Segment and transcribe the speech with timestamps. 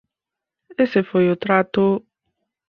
[0.83, 1.85] Ese foi o trato...